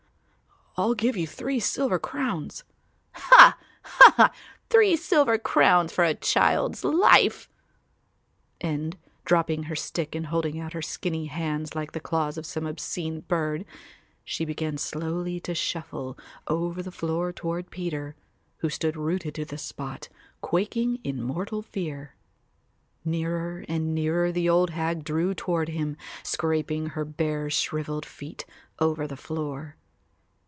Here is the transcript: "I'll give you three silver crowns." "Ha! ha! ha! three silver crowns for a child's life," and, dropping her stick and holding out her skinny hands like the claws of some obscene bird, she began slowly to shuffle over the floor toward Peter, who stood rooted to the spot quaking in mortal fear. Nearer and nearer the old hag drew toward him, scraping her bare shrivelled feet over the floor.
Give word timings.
"I'll 0.77 0.93
give 0.93 1.17
you 1.17 1.27
three 1.27 1.59
silver 1.59 1.99
crowns." 1.99 2.63
"Ha! 3.11 3.57
ha! 3.83 4.13
ha! 4.15 4.31
three 4.69 4.95
silver 4.95 5.37
crowns 5.37 5.91
for 5.91 6.05
a 6.05 6.15
child's 6.15 6.85
life," 6.85 7.49
and, 8.61 8.95
dropping 9.25 9.63
her 9.63 9.75
stick 9.75 10.15
and 10.15 10.27
holding 10.27 10.61
out 10.61 10.71
her 10.71 10.81
skinny 10.81 11.25
hands 11.25 11.75
like 11.75 11.91
the 11.91 11.99
claws 11.99 12.37
of 12.37 12.45
some 12.45 12.65
obscene 12.65 13.19
bird, 13.19 13.65
she 14.23 14.45
began 14.45 14.77
slowly 14.77 15.41
to 15.41 15.53
shuffle 15.53 16.17
over 16.47 16.81
the 16.81 16.89
floor 16.89 17.33
toward 17.33 17.69
Peter, 17.69 18.15
who 18.59 18.69
stood 18.69 18.95
rooted 18.95 19.35
to 19.35 19.43
the 19.43 19.57
spot 19.57 20.07
quaking 20.39 20.99
in 21.03 21.21
mortal 21.21 21.61
fear. 21.61 22.15
Nearer 23.03 23.65
and 23.67 23.93
nearer 23.93 24.31
the 24.31 24.47
old 24.47 24.69
hag 24.69 25.03
drew 25.03 25.33
toward 25.33 25.67
him, 25.67 25.97
scraping 26.23 26.85
her 26.87 27.03
bare 27.03 27.49
shrivelled 27.49 28.05
feet 28.05 28.45
over 28.79 29.05
the 29.05 29.17
floor. 29.17 29.75